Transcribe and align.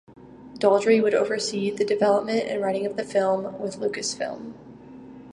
Daldry 0.57 0.99
would 0.99 1.13
oversee 1.13 1.69
the 1.69 1.85
development 1.85 2.47
and 2.49 2.59
writing 2.59 2.87
of 2.87 2.97
the 2.97 3.03
film 3.03 3.59
with 3.61 3.77
Lucasfilm. 3.77 4.53